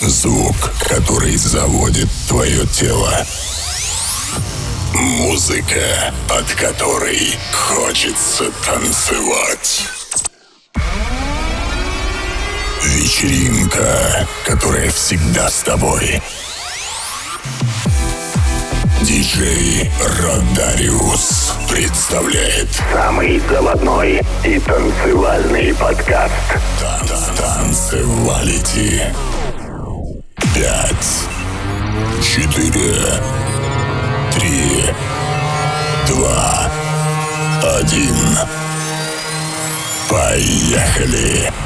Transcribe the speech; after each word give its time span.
Звук, 0.00 0.54
который 0.86 1.36
заводит 1.36 2.08
твое 2.28 2.66
тело. 2.66 3.10
Музыка, 4.92 6.12
от 6.28 6.52
которой 6.52 7.34
хочется 7.50 8.50
танцевать. 8.64 9.88
Вечеринка, 12.82 14.28
которая 14.44 14.90
всегда 14.90 15.48
с 15.48 15.62
тобой. 15.62 16.20
Диджей 19.00 19.90
Родариус 20.20 21.54
представляет 21.70 22.68
самый 22.92 23.40
заводной 23.48 24.20
и 24.44 24.58
танцевальный 24.58 25.74
подкаст. 25.74 26.34
Танцевалити. 27.38 29.02
Пять, 30.56 31.28
четыре, 32.22 32.96
три, 34.32 34.84
два, 36.08 36.72
один. 37.78 38.16
Поехали! 40.08 41.65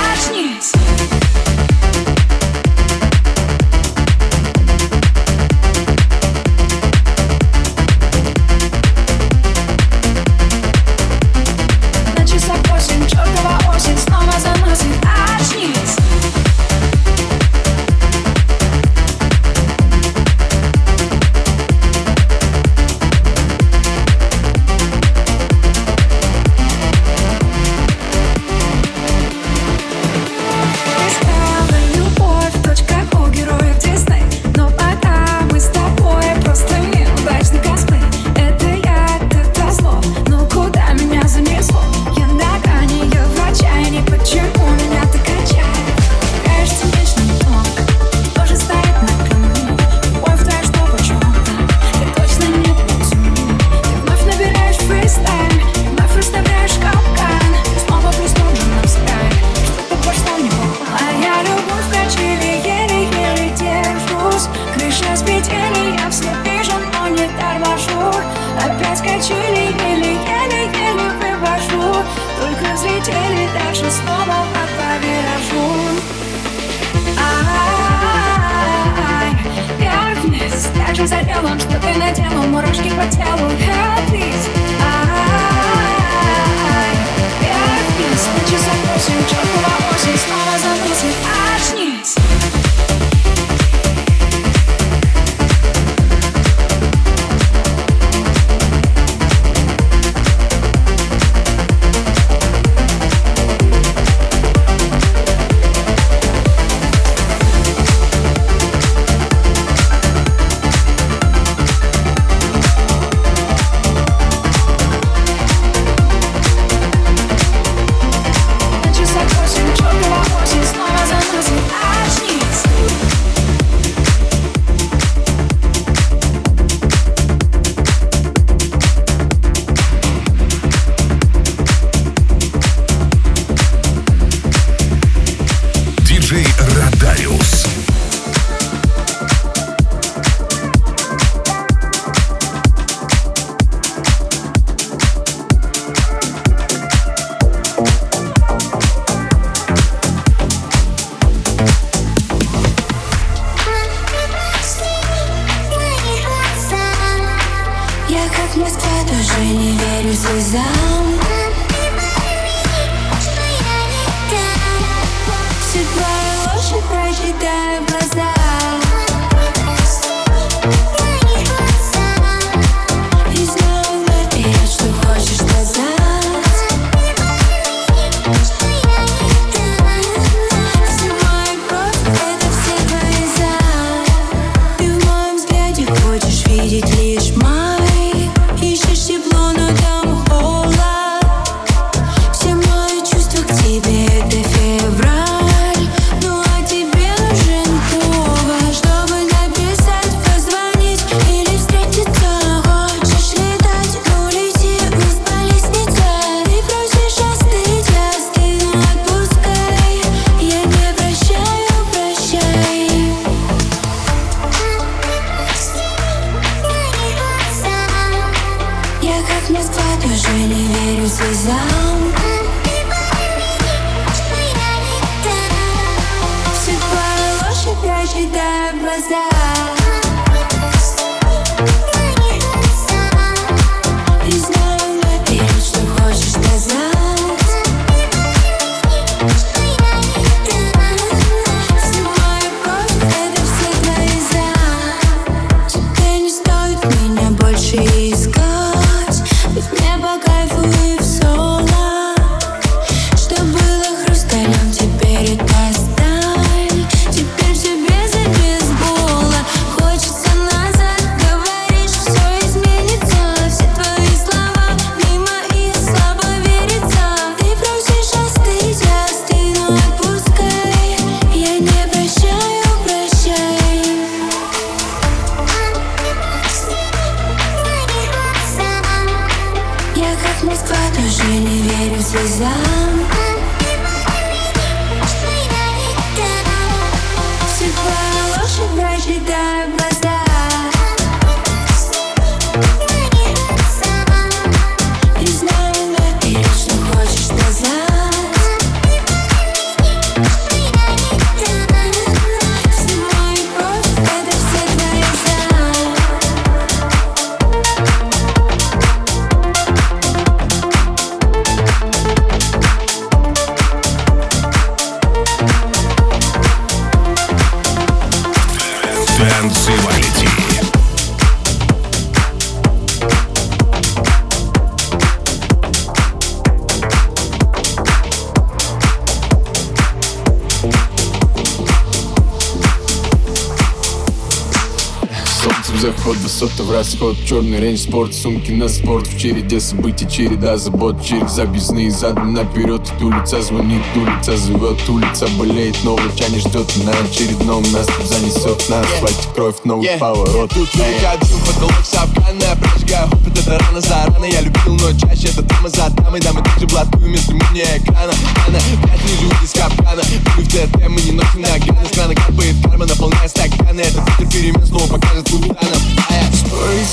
расход 336.71 337.15
Черный 337.25 337.59
рейндж, 337.59 337.81
спорт, 337.81 338.13
сумки 338.13 338.51
на 338.51 338.67
спорт 338.67 339.07
В 339.07 339.19
череде 339.19 339.59
событий, 339.59 340.07
череда 340.09 340.57
забот 340.57 341.03
Через 341.03 341.37
объездные 341.39 341.91
задом 341.91 342.33
наперед 342.33 342.81
От 342.81 343.01
улица 343.01 343.41
звонит, 343.41 343.81
улица 343.95 344.37
зовет 344.37 344.89
Улица 344.89 345.27
болеет, 345.37 345.75
новый 345.83 346.11
чане 346.15 346.39
ждет 346.39 346.71
На 346.83 346.91
очередном 346.91 347.63
нас 347.71 347.87
тут 347.87 348.07
занесет 348.07 348.69
На 348.69 348.81
асфальте 348.81 349.27
кровь, 349.35 349.55
новый 349.63 349.87
yeah. 349.87 349.97
поворот. 349.97 350.51
Тут 350.53 350.69
я 350.75 351.17
дым, 351.17 351.39
потолок 351.45 351.73
сапкана 351.83 352.55
Прожигаю 352.59 353.07
опыт, 353.07 353.39
это 353.39 353.59
рано 353.59 353.81
за 353.81 354.05
рано 354.07 354.25
Я 354.25 354.41
любил, 354.41 354.75
но 354.75 354.91
чаще 354.97 355.27
это 355.27 355.43
дама 355.43 355.69
за 355.69 355.89
дамой 355.89 356.19
Дамы 356.21 356.41
также 356.41 356.67
блатую 356.67 357.09
между 357.09 357.33
мне 357.33 357.63
экрана 357.63 358.13
Она 358.47 358.59
пять 358.83 359.03
не 359.03 359.19
живут 359.19 359.43
из 359.43 359.51
капкана 359.51 360.01
Мы 360.37 360.43
в 360.43 360.47
ТТ, 360.47 360.89
мы 360.89 361.01
не 361.01 361.11
носим 361.11 361.41
наганы 361.41 361.85
С 361.85 361.95
крана 361.95 362.15
капает 362.15 362.55
карма, 362.63 362.85
наполняя 362.85 363.27
стаканы. 363.27 363.81
Это 363.81 364.03
ветер 364.19 364.31
перемен 364.31 364.65
снова 364.65 364.87
покажет 364.87 365.25
капитаном 365.29 365.90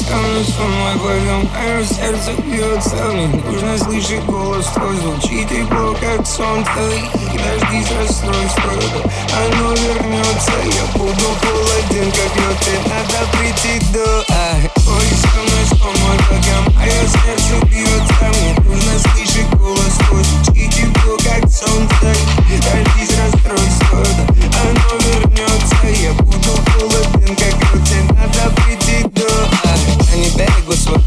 Со 0.09 0.15
мной, 0.15 0.45
сон 0.45 0.71
мой 0.71 0.95
глазом 0.97 1.51
Мое 1.53 1.85
сердце 1.85 2.33
бьется 2.43 2.97
мне 3.13 3.27
Нужно 3.45 3.77
слышать 3.77 4.25
голос 4.25 4.67
твой 4.69 4.97
Звучит 4.97 5.49
тепло, 5.49 5.95
как 6.01 6.27
сон 6.27 6.65
твой 6.65 7.03
Дождись 7.35 7.91
расстройства 7.99 8.73
Оно 9.37 9.73
вернется. 9.73 10.53
Я 10.65 10.99
буду 10.99 11.27
холоден, 11.43 12.11
как 12.11 12.37
лед 12.37 12.69
И 12.69 12.89
надо 12.89 13.19
прийти 13.37 13.85
до 13.93 14.25
Спорить 14.81 15.21
со 15.21 15.41
мной, 15.41 15.65
сон 15.69 15.95
мой 16.07 16.17
глазом 16.29 16.75
Мое 16.75 17.03
сердце 17.07 17.67
бьется 17.67 18.27
мне 18.41 18.55
Нужно 18.65 18.99
слышать 18.99 19.51
голос 19.59 19.95
твой 20.09 20.25
Звучит 20.25 20.71
тепло, 20.73 21.17
как 21.19 21.51
сон 21.51 21.87
твой 21.89 22.17
Дождись 22.59 23.18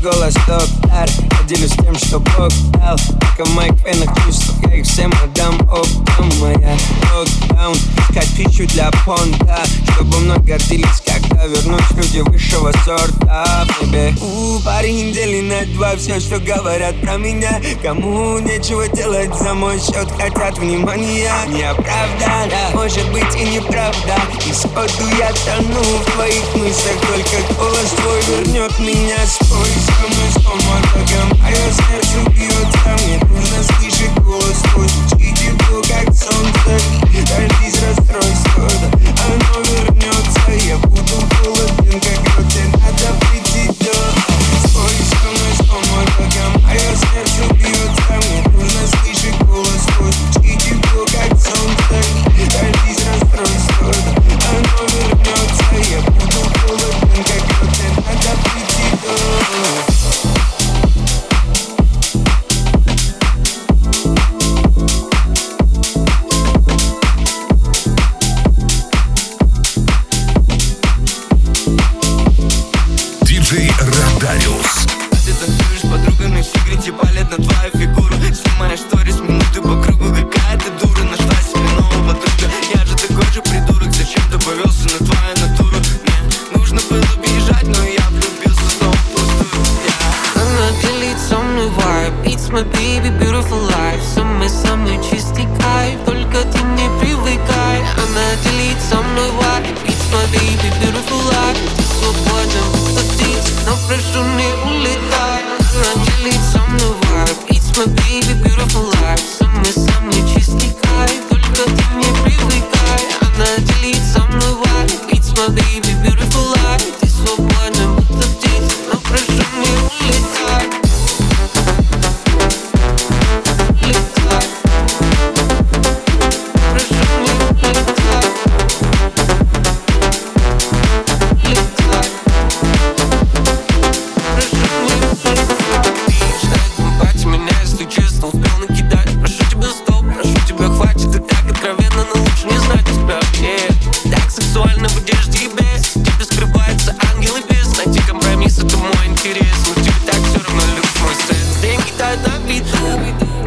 голос 0.01 0.33
доктор 0.47 1.09
Я 1.19 1.47
делюсь 1.47 1.71
тем, 1.73 1.95
что 1.95 2.19
Бог 2.19 2.49
дал. 2.73 2.97
Только 2.97 3.49
моих 3.51 3.73
венах 3.85 4.15
чувств 4.25 4.53
Я 4.65 4.75
их 4.75 4.85
всем 4.85 5.11
отдам. 5.23 5.59
Оптом 5.69 6.29
Моя 6.39 6.77
локдаун 7.15 7.75
Искать 8.09 8.35
пищу 8.35 8.67
для 8.67 8.91
понта 9.05 9.59
Чтобы 9.93 10.17
мной 10.19 10.39
гордились 10.39 11.01
Когда 11.05 11.45
вернусь 11.45 11.91
люди 11.91 12.19
высшего 12.19 12.71
сорта. 12.83 13.67
В 13.79 13.81
небе 13.83 14.13
У, 14.21 14.59
парень 14.59 15.09
недели 15.09 15.41
на 15.41 15.65
два 15.73 15.95
Все, 15.97 16.19
что 16.19 16.39
говорят 16.39 16.99
про 17.01 17.17
меня. 17.17 17.61
Кому 17.83 18.39
нечего 18.39 18.87
делать 18.89 19.35
за 19.37 19.53
мой 19.53 19.79
счет 19.79 20.07
Хотят 20.17 20.57
внимания. 20.57 21.31
Неправда, 21.47 22.49
да, 22.49 22.69
может 22.73 23.09
быть 23.11 23.35
и 23.35 23.43
неправда. 23.43 24.15
Исходу 24.49 25.15
я 25.17 25.31
тону 25.45 25.81
в 25.81 26.11
твоих 26.11 26.55
мыслях 26.55 26.99
Только 27.07 27.53
голос 27.57 27.89
твой 27.97 28.21
вернет 28.21 28.79
меня 28.79 29.17
Спой 29.25 29.67
со 29.85 29.90
слышать 33.63 34.13
голос 34.23 34.61
твой 34.73 34.87
Звучит 34.87 35.35
тепло, 35.35 35.81
как 35.81 36.13
солнце 36.13 36.79
Дождись 37.27 37.81
расстройства 37.81 38.20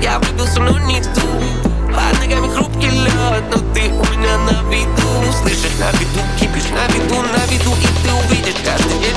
Я 0.05 0.19
влюбился, 0.19 0.61
но 0.61 0.79
не 0.81 1.01
ту. 1.01 1.23
Под 1.87 2.21
ногами 2.21 2.53
хрупкий 2.55 2.91
лед 2.91 3.45
Но 3.51 3.57
ты 3.73 3.89
у 3.89 4.05
меня 4.13 4.37
на 4.37 4.51
виду. 4.71 5.33
Слышишь, 5.41 5.79
на 5.81 5.91
виду 5.93 6.21
кипишь, 6.39 6.69
на 6.73 6.87
виду, 6.93 7.23
на 7.23 7.47
виду 7.47 7.73
И 7.73 7.87
ты 8.03 8.13
увидишь 8.13 8.61
каждый 8.63 8.99
день 8.99 9.17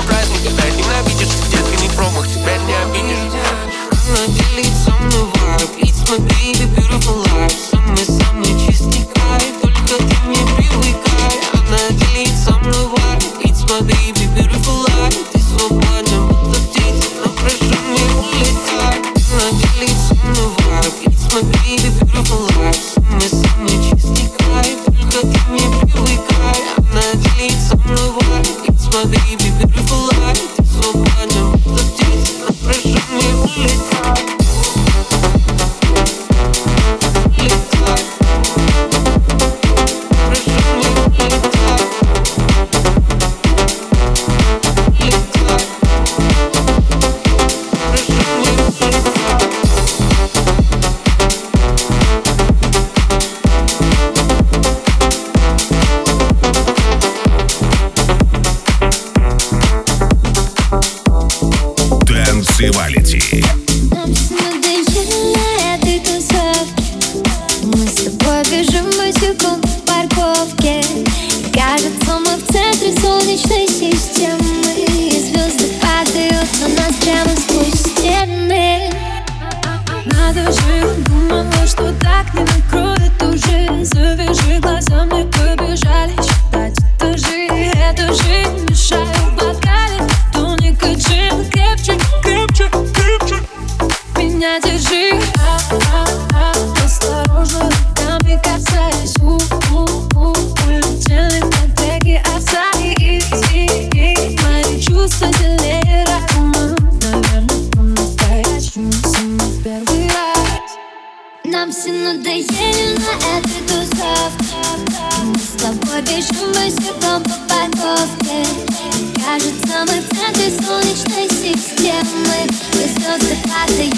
with, 122.14 122.50
with 122.76 122.94
those 123.04 123.24
that 123.28 123.44
pass 123.46 123.97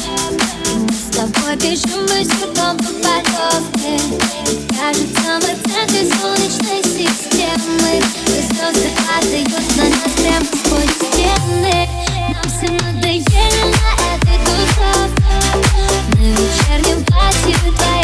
тобой 1.21 1.55
бежим 1.57 2.05
босиком 2.07 2.77
по 2.77 2.91
парковке. 3.03 3.93
И 4.49 4.67
кажется, 4.73 5.39
мы 5.39 5.53
в 5.53 5.61
центре 5.71 6.09
солнечной 6.19 6.81
системы. 6.83 7.91
И 7.97 8.41
звезды 8.41 8.89
падают 9.05 9.77
на 9.77 9.83
нас 9.83 10.13
прямо 10.17 10.45
сквозь 10.45 10.95
стены. 10.95 11.87
Нам 12.33 12.47
все 12.49 12.71
надоели 12.71 13.63
на 13.69 13.91
этой 14.15 14.37
тусовке. 14.45 15.33
На 16.17 16.25
вечернем 16.25 17.05
платье 17.05 17.55
твоя 17.77 18.00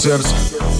сердце. 0.00 0.28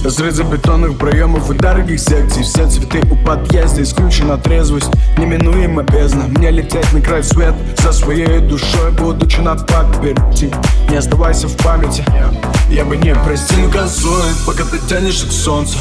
Разрезы 0.03 0.43
бетонных 0.43 0.97
проемов 0.97 1.51
и 1.51 1.53
дорогих 1.53 1.99
секций 1.99 2.41
Все 2.41 2.67
цветы 2.67 3.01
у 3.11 3.15
подъезда, 3.15 3.83
исключена 3.83 4.37
трезвость 4.37 4.89
Неминуемо 5.15 5.83
бездна. 5.83 6.23
Мне 6.23 6.49
лететь 6.49 6.91
на 6.91 7.01
край 7.01 7.23
свет 7.23 7.53
За 7.83 7.93
своей 7.93 8.39
душой, 8.39 8.91
будучи 8.91 9.39
на 9.39 9.55
перейти 9.55 10.51
Не 10.89 10.97
оставайся 10.97 11.47
в 11.47 11.55
памяти 11.57 12.03
Я 12.71 12.83
бы 12.83 12.97
не 12.97 13.13
простил. 13.13 13.69
Газует, 13.69 14.35
пока 14.47 14.63
ты 14.63 14.79
тянешься 14.79 15.27
к 15.27 15.31
солнцу 15.31 15.77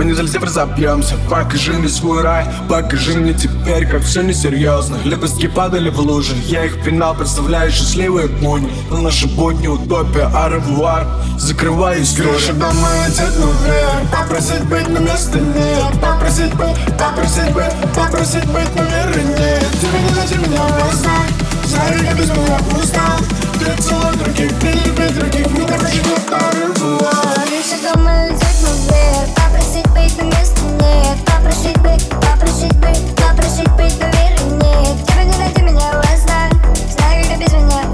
мы 0.00 0.06
не 0.06 0.14
залезем 0.14 0.42
разобьемся. 0.42 1.14
Покажи 1.28 1.74
мне 1.74 1.86
свой 1.90 2.22
рай. 2.22 2.46
Покажи 2.70 3.18
мне 3.18 3.34
теперь, 3.34 3.86
как 3.86 4.02
все 4.02 4.22
несерьезно 4.22 4.96
Лепестки 5.04 5.46
падали 5.46 5.90
в 5.90 6.00
лужи. 6.00 6.34
Я 6.46 6.64
их 6.64 6.82
пинал, 6.82 7.14
представляю 7.14 7.70
счастливые 7.70 8.28
будни 8.28 8.72
Но 8.88 9.02
наши 9.02 9.26
будни 9.26 9.66
утопия, 9.66 10.30
аревуар. 10.34 11.06
Закрываюсь 11.36 12.14
крыша 12.14 12.54
дома 12.54 12.88
летит 13.06 13.38
наверх. 13.38 14.10
Попросить 14.10 14.64
быть 14.64 14.88
на 14.88 14.98
место 15.00 15.38
нет. 15.38 16.00
Попросить 16.00 16.54
быть, 16.54 16.98
попросить 16.98 17.52
быть, 17.52 17.94
попросить 17.94 18.46
быть, 18.46 18.74
наверное 18.74 19.38
нет. 19.38 19.66
Тебе 19.82 20.00
не 20.00 20.16
найти 20.16 20.34
меня 20.36 20.64
узнать. 20.90 21.30
Знаю, 21.66 22.02
я 22.02 22.14
без 22.14 22.30
меня 22.30 22.58
устал 22.82 23.18
Ты 23.58 23.82
целых 23.82 24.16
других, 24.16 24.58
ты 24.60 24.68
любишь 24.68 25.10
других. 25.10 25.50
Меня 25.50 25.78
почему 25.78 26.16
аревуар 26.32 27.49
Крыша 27.60 27.76
дома 27.82 28.26
летит 28.26 28.56
наверх 28.62 29.34
Попросить 29.34 29.86
быть 29.90 30.16
на 30.16 30.22
место 30.22 30.62
нет. 30.80 31.18
Попросить 31.26 31.78
быть, 31.82 32.08
попросить 32.08 32.72
быть, 32.78 33.16
попросить 33.16 33.70
быть, 33.72 34.00
нет 34.00 35.06
Тебе 35.06 35.24
не 35.24 35.36
найти 35.36 35.60
меня 35.60 36.00
узнать 36.00 36.54
Знаю, 36.88 37.22
я 37.22 37.36
без 37.36 37.52
меня 37.52 37.89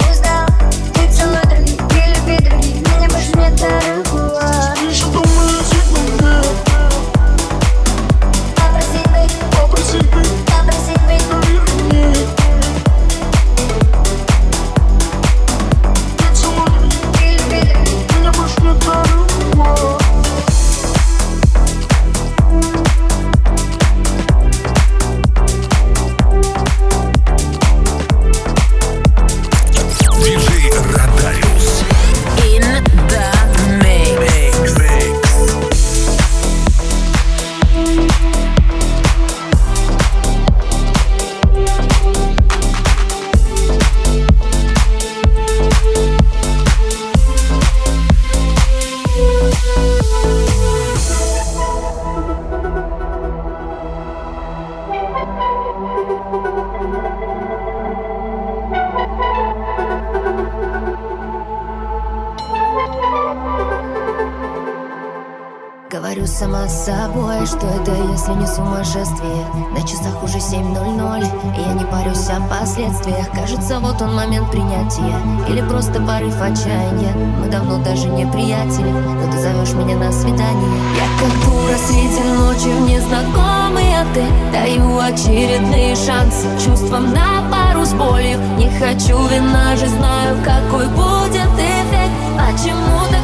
действиях 73.07 73.31
Кажется, 73.33 73.79
вот 73.81 74.01
он 74.03 74.14
момент 74.14 74.51
принятия. 74.51 75.16
Или 75.49 75.61
просто 75.62 76.01
порыв 76.01 76.35
отчаяния. 76.40 77.12
Мы 77.40 77.49
давно 77.49 77.79
даже 77.83 78.09
не 78.09 78.27
приятели. 78.27 78.88
Но 78.88 79.31
ты 79.31 79.38
зовешь 79.38 79.73
меня 79.73 79.97
на 79.97 80.11
свидание. 80.11 80.71
Я 80.97 81.07
как 81.21 81.33
дура 81.45 81.77
среди 81.87 82.23
ночи 82.37 82.69
в 82.69 82.88
незнакомый 82.88 84.01
отель 84.01 84.27
а 84.27 84.53
Даю 84.53 84.99
очередные 84.99 85.95
шансы 85.95 86.47
чувствам 86.64 87.12
на 87.12 87.49
пару 87.51 87.85
с 87.85 87.92
болью. 87.92 88.38
Не 88.57 88.69
хочу 88.71 89.16
вина 89.29 89.77
же, 89.77 89.87
знаю, 89.87 90.37
какой 90.45 90.88
будет 90.88 91.53
эффект. 91.55 92.12
Почему-то 92.37 93.15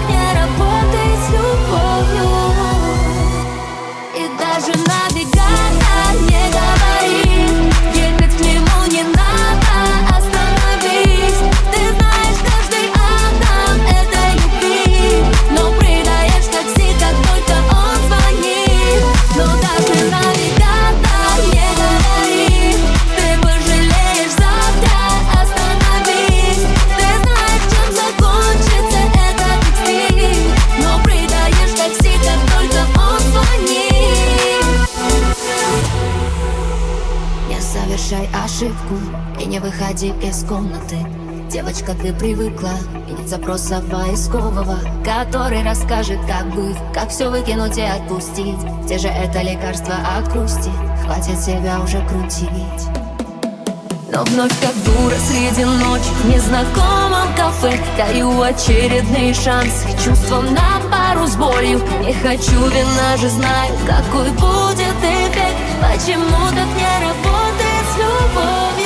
выходи 39.72 40.12
из 40.22 40.44
комнаты. 40.44 40.96
Девочка, 41.50 41.94
ты 41.94 42.12
привыкла. 42.12 42.70
И 43.08 43.10
видеть 43.12 43.28
запроса 43.28 43.82
войскового 43.90 44.78
Который 45.04 45.62
расскажет, 45.62 46.18
как 46.26 46.54
быть, 46.54 46.76
как 46.94 47.10
все 47.10 47.30
выкинуть 47.30 47.76
и 47.78 47.82
отпустить. 47.82 48.58
Где 48.84 48.98
же 48.98 49.08
это 49.08 49.42
лекарство 49.42 49.94
от 50.16 50.32
грусти? 50.32 50.70
Хватит 51.04 51.38
себя 51.38 51.80
уже 51.80 52.06
крутить. 52.08 52.48
Но 54.10 54.24
вновь 54.24 54.52
как 54.60 54.74
дура 54.84 55.16
среди 55.26 55.64
ночи 55.64 56.04
В 56.22 56.28
незнакомом 56.28 57.34
кафе 57.34 57.78
Даю 57.96 58.42
очередный 58.42 59.32
шанс. 59.32 59.86
Чувством 60.04 60.52
на 60.52 60.80
пару 60.90 61.26
с 61.26 61.34
болью 61.36 61.80
Не 62.02 62.12
хочу, 62.12 62.66
вина 62.68 63.16
же 63.16 63.30
знаю 63.30 63.72
Какой 63.86 64.30
будет 64.32 64.96
эффект. 65.00 65.56
Почему 65.80 66.46
так 66.50 66.68
не 66.76 67.06
работает 67.06 67.86
с 67.90 67.96
любовью? 67.96 68.81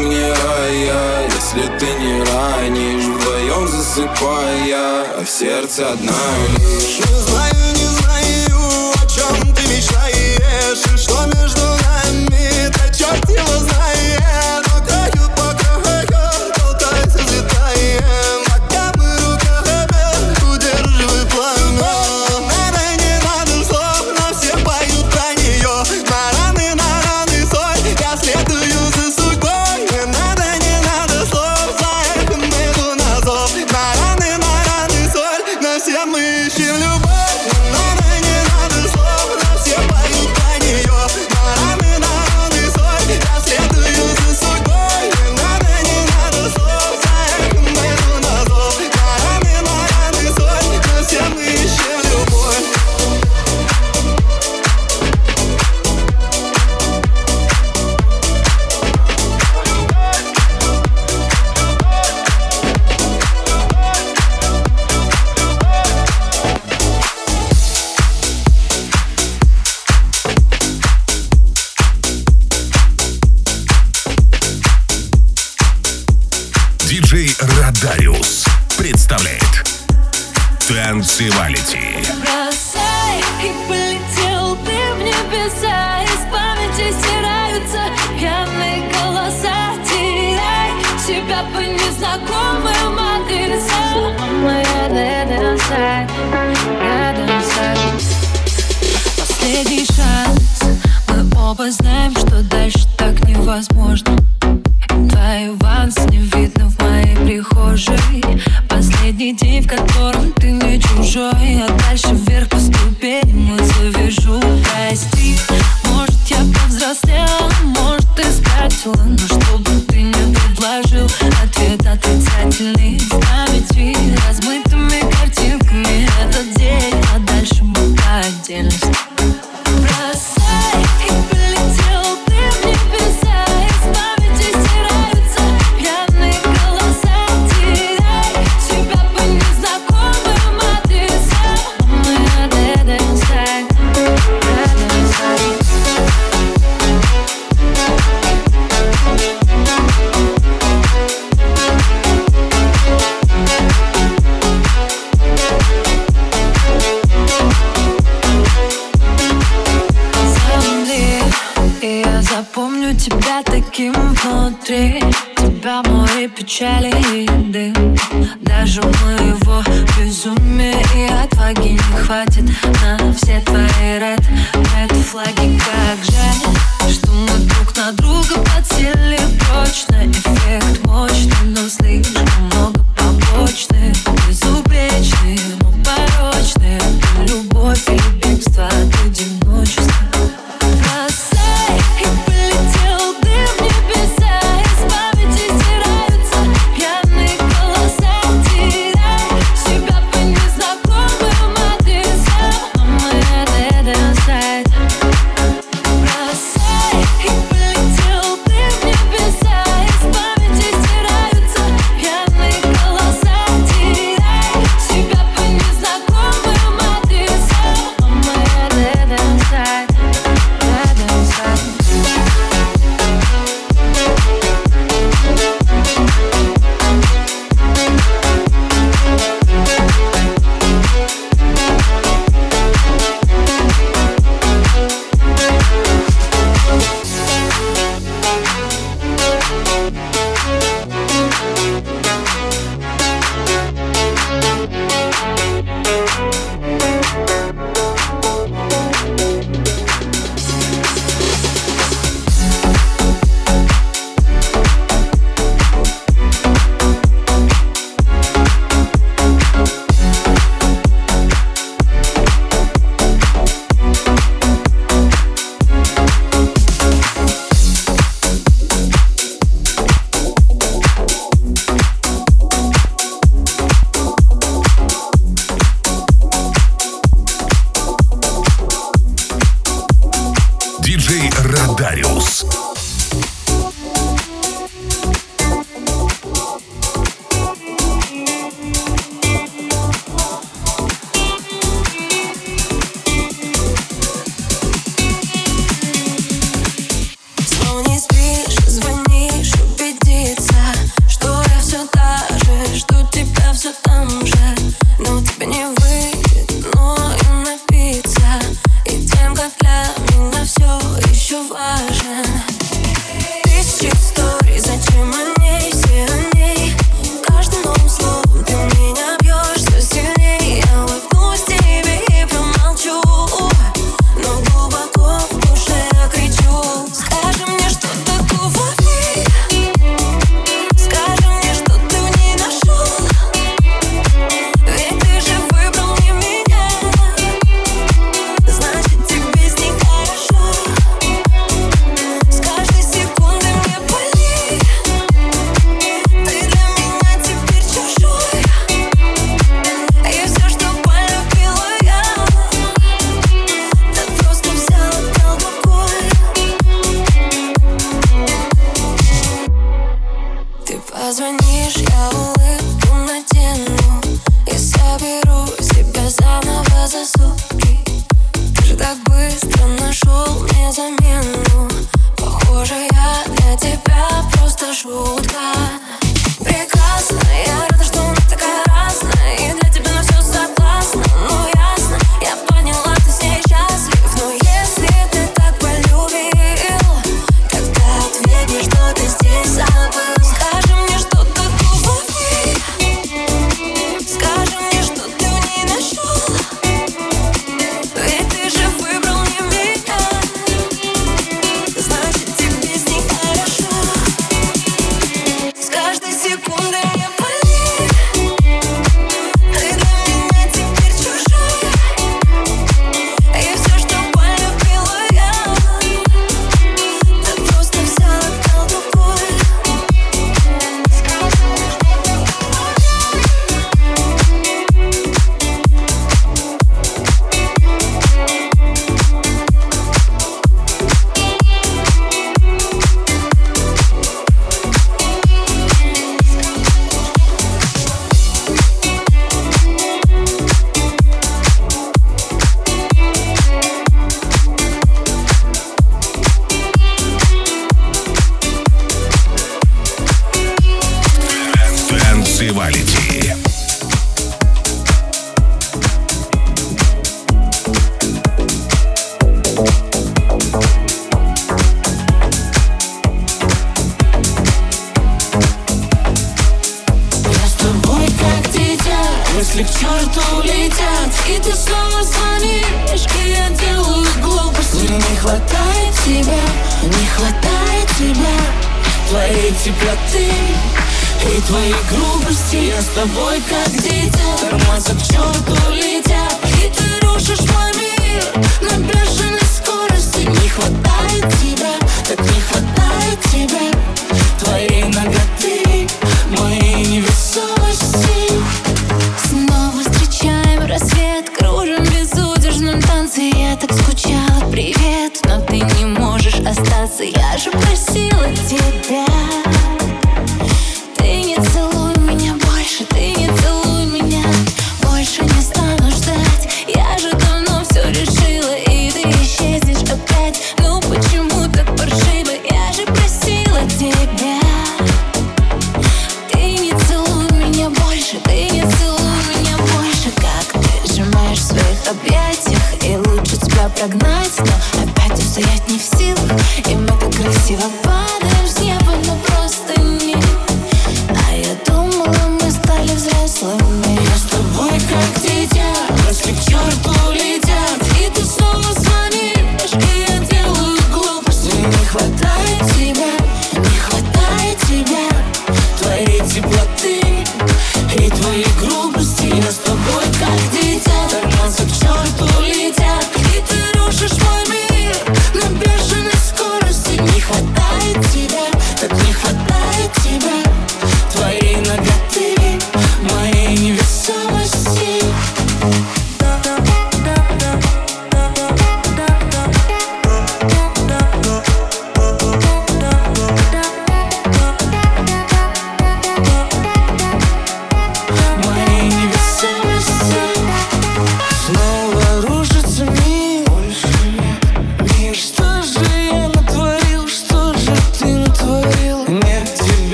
мне 0.00 0.32
рая 0.32 1.28
Если 1.28 1.78
ты 1.78 1.86
не 1.98 2.22
ранишь, 2.22 3.04
вдвоем 3.04 3.68
засыпая 3.68 5.04
А 5.18 5.24
в 5.24 5.28
сердце 5.28 5.92
одна 5.92 6.12
лишь. 6.58 6.98
Не 6.98 7.18
знаю, 7.20 7.79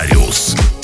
Нотариус. 0.00 0.79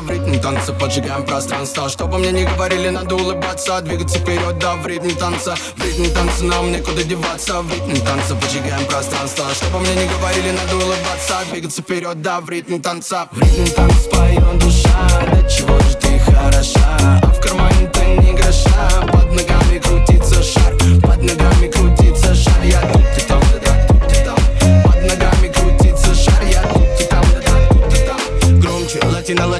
в 0.00 0.10
ритм 0.10 0.40
танца. 0.40 0.72
Поджигаем 0.72 1.24
пространство. 1.24 1.88
Чтобы 1.88 2.18
мне 2.18 2.32
не 2.32 2.44
говорили, 2.44 2.88
надо 2.88 3.16
улыбаться. 3.16 3.80
Двигаться 3.80 4.18
вперед, 4.18 4.58
да, 4.58 4.74
в 4.76 4.86
ритм 4.86 5.10
танца. 5.16 5.54
В 5.76 5.84
ритм 5.84 6.12
танца 6.14 6.44
нам 6.44 6.72
некуда 6.72 7.04
деваться. 7.04 7.62
В 7.62 7.72
ритм 7.72 8.04
танца 8.04 8.34
поджигаем 8.34 8.84
пространство. 8.86 9.44
Чтобы 9.54 9.80
мне 9.80 9.94
не 9.94 10.06
говорили, 10.08 10.50
надо 10.50 10.76
улыбаться. 10.76 11.40
Двигаться 11.50 11.82
вперед, 11.82 12.22
да, 12.22 12.40
в 12.40 12.48
ритм 12.50 12.80
танца. 12.80 13.28
В 13.30 13.40
ритм 13.40 13.64
танца 13.74 13.98
споем 14.00 14.58
душа. 14.58 15.08
До 15.32 15.50
чего 15.50 15.78
же 15.80 16.07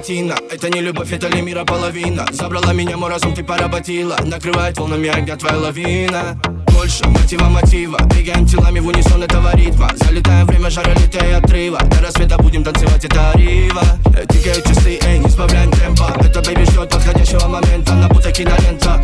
картина 0.09 0.35
Это 0.51 0.71
не 0.71 0.81
любовь, 0.81 1.13
это 1.13 1.29
ли 1.29 1.43
мира 1.43 1.65
половина? 1.65 2.25
Забрала 2.33 2.73
меня, 2.73 2.97
мой 2.97 3.11
разум 3.11 3.35
ты 3.35 3.45
поработила. 3.45 4.17
Накрывает 4.25 4.79
волнами 4.79 5.09
огня 5.11 5.37
твоя 5.37 5.59
лавина. 5.59 6.41
Больше 6.75 7.07
мотива 7.09 7.45
мотива. 7.45 7.99
Бегаем 8.05 8.47
телами 8.47 8.81
в 8.81 8.87
унисон 8.87 9.23
этого 9.23 9.55
ритма 9.55 9.91
Залетаем 9.97 10.47
время 10.47 10.71
жара, 10.71 10.95
летая 10.95 11.31
и 11.31 11.33
отрыва 11.33 11.81
До 11.81 12.01
рассвета 12.01 12.39
будем 12.39 12.63
танцевать, 12.65 13.05
это 13.05 13.33
рива 13.35 13.83
э, 14.15 14.25
Тикают 14.33 14.65
часы, 14.65 14.99
эй, 15.03 15.19
не 15.19 15.29
сбавляем 15.29 15.71
темпа. 15.73 16.15
Это 16.21 16.41
бэйби 16.41 16.65
ждет 16.65 16.89
подходящего 16.89 17.47
момента. 17.47 17.95
На 17.95 18.09
будто 18.09 18.33
кинолента. 18.33 19.03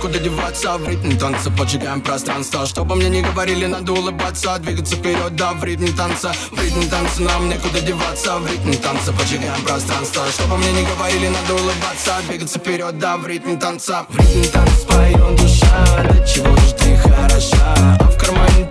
некуда 0.00 0.18
деваться 0.18 0.78
В 0.78 0.88
ритм 0.88 1.18
танца. 1.18 1.50
Поджигаем 1.50 2.00
пространство 2.00 2.66
Чтобы 2.66 2.96
мне 2.96 3.10
не 3.10 3.22
говорили, 3.22 3.66
надо 3.66 3.92
улыбаться. 3.92 4.58
Двигаться 4.58 4.96
вперед, 4.96 5.36
да, 5.36 5.52
в 5.52 5.62
ритм 5.62 5.94
танца. 5.94 6.32
В 6.50 6.62
ритм 6.62 6.88
танца 6.88 7.22
нам 7.22 7.48
некуда 7.48 7.80
деваться 7.80 8.38
В 8.38 8.50
ритм 8.50 8.72
танца. 8.82 9.12
Поджигаем 9.12 9.62
пространство 9.62 10.22
Чтобы 10.30 10.56
мне 10.56 10.72
не 10.72 10.86
говорили, 10.86 11.28
надо 11.28 11.54
улыбаться. 11.54 12.14
Двигаться 12.28 12.58
вперед, 12.58 12.98
да, 12.98 13.18
в 13.18 13.26
ритм 13.26 13.58
танца. 13.58 14.06
В 14.08 14.18
ритм 14.18 14.50
танца 14.50 14.86
поем 14.86 15.36
душа 15.36 15.86
До 16.02 16.26
чего 16.26 16.56
же 16.56 16.74
ты 16.74 16.96
хороша. 16.96 17.74
А 18.00 18.04
в 18.04 18.16
кармане 18.16 18.64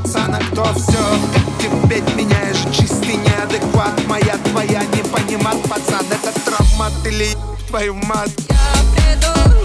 пацана, 0.00 0.38
кто 0.50 0.64
все 0.74 0.98
Как 1.32 1.44
тебе 1.60 2.00
меняешь, 2.14 2.76
чистый 2.76 3.16
неадекват. 3.16 3.92
Моя 4.06 4.36
твоя 4.44 4.82
не 4.94 5.02
понимат, 5.02 5.60
пацан, 5.62 6.04
это 6.10 6.32
травма 6.44 6.90
Ты 7.02 7.10
ли 7.10 7.28
твою 7.68 7.94
мать. 7.94 8.32
Я 8.48 8.56
приду. 8.94 9.57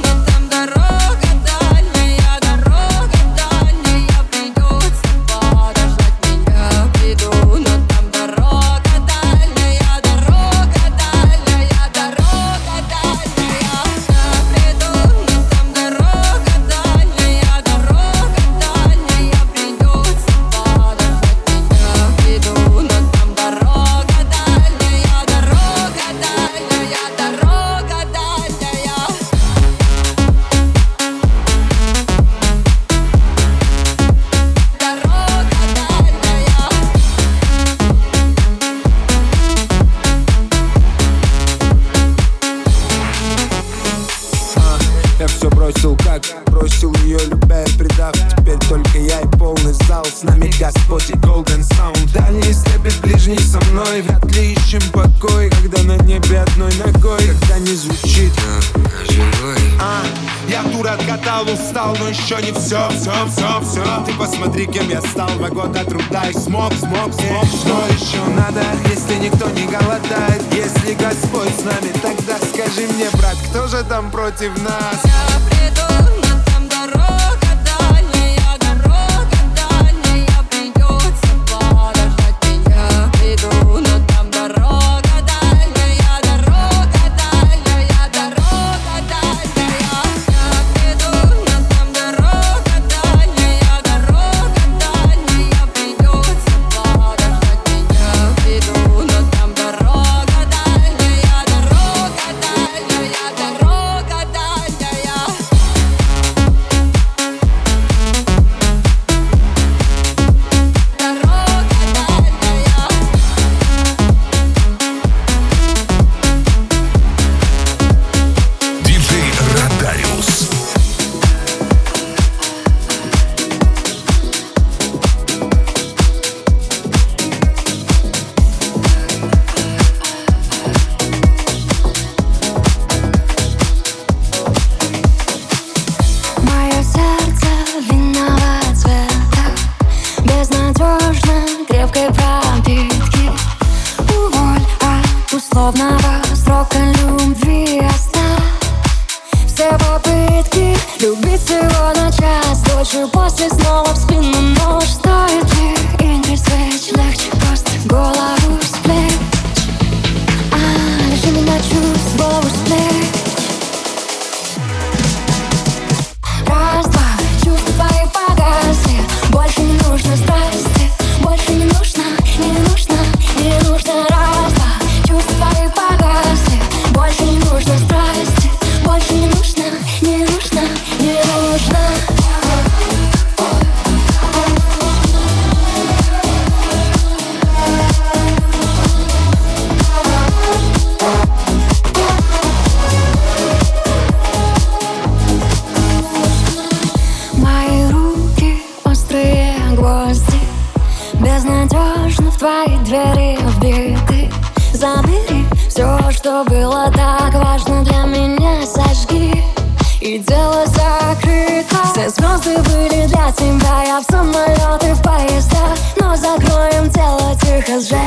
против 74.23 74.57
нас. 74.63 75.12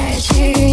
magic. 0.07 0.66